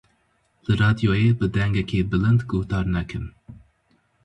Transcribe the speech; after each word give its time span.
Li 0.65 0.73
radyoyê 0.83 1.29
bi 1.39 1.45
dengekî 1.55 1.99
bilind 2.11 2.41
guhdar 2.49 2.85
nekin. 2.95 3.25